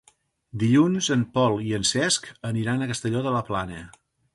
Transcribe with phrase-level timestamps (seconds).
[0.63, 3.89] Dilluns en Pol i en Cesc aniran a Castelló de la Plana.